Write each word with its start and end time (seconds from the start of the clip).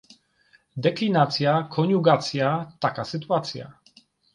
Deklinacja, 0.85 1.55
koniugacja, 1.77 2.51
taka 2.87 3.11
sytuacja. 3.15 3.75